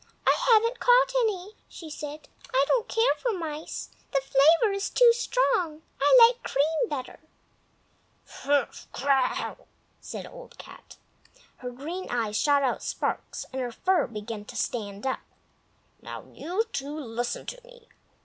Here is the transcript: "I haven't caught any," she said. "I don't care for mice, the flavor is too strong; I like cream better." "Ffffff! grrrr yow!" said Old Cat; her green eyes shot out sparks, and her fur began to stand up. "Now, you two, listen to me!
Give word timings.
"I 0.25 0.35
haven't 0.49 0.79
caught 0.79 1.13
any," 1.21 1.53
she 1.69 1.91
said. 1.91 2.27
"I 2.51 2.65
don't 2.69 2.87
care 2.87 3.13
for 3.19 3.33
mice, 3.33 3.89
the 4.11 4.19
flavor 4.21 4.73
is 4.73 4.89
too 4.89 5.13
strong; 5.13 5.83
I 6.01 6.17
like 6.19 6.41
cream 6.41 6.89
better." 6.89 7.19
"Ffffff! 8.25 8.87
grrrr 8.95 9.37
yow!" 9.37 9.67
said 9.99 10.25
Old 10.25 10.57
Cat; 10.57 10.97
her 11.57 11.69
green 11.69 12.09
eyes 12.09 12.35
shot 12.35 12.63
out 12.63 12.81
sparks, 12.81 13.45
and 13.53 13.61
her 13.61 13.71
fur 13.71 14.07
began 14.07 14.43
to 14.45 14.55
stand 14.55 15.05
up. 15.05 15.19
"Now, 16.01 16.23
you 16.33 16.63
two, 16.73 16.97
listen 16.99 17.45
to 17.45 17.61
me! 17.63 17.87